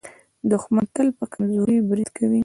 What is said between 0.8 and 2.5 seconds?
تل پر کمزوري برید کوي